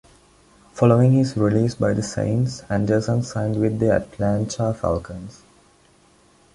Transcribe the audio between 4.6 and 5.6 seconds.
Falcons.